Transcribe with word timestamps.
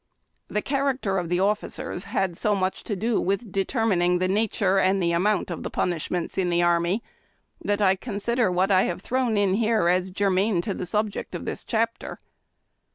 The 0.47 0.63
char 0.63 0.91
acter 0.91 1.19
of 1.21 1.29
the 1.29 1.39
officers 1.39 2.05
had 2.05 2.35
so 2.35 2.55
much 2.55 2.83
to 2.85 2.95
do 2.95 3.21
with 3.21 3.51
determining 3.51 4.17
the 4.17 4.27
nature 4.27 4.79
and 4.79 5.03
amount 5.03 5.51
of 5.51 5.61
the 5.61 5.69
punishments 5.69 6.39
in 6.39 6.49
the 6.49 6.63
army 6.63 7.03
that 7.63 7.83
I 7.83 7.97
consider 7.97 8.51
what 8.51 8.71
I 8.71 8.81
have 8.85 9.01
thrown 9.03 9.37
in 9.37 9.53
here 9.53 9.89
as 9.89 10.09
germane 10.09 10.61
to 10.63 10.73
the 10.73 10.87
subject 10.87 11.35
of 11.35 11.45
this 11.45 11.63
chapter. 11.63 12.17